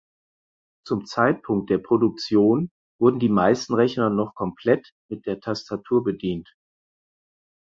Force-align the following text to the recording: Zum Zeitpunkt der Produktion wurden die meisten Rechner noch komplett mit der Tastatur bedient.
Zum 0.83 1.05
Zeitpunkt 1.05 1.69
der 1.69 1.77
Produktion 1.77 2.71
wurden 2.99 3.19
die 3.19 3.29
meisten 3.29 3.75
Rechner 3.75 4.09
noch 4.09 4.33
komplett 4.33 4.95
mit 5.11 5.27
der 5.27 5.39
Tastatur 5.41 6.03
bedient. 6.03 6.51